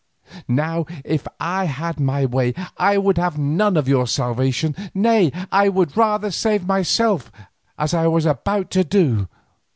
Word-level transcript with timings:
Now, 0.47 0.87
if 1.05 1.27
I 1.39 1.65
had 1.65 1.99
my 1.99 2.25
way, 2.25 2.55
I 2.75 2.97
would 2.97 3.19
have 3.19 3.37
none 3.37 3.77
of 3.77 3.87
your 3.87 4.07
salvation, 4.07 4.73
nay, 4.95 5.31
I 5.51 5.69
would 5.69 5.95
rather 5.95 6.31
save 6.31 6.65
myself 6.65 7.31
as 7.77 7.93
I 7.93 8.07
was 8.07 8.25
about 8.25 8.71
to 8.71 8.83
do." 8.83 9.27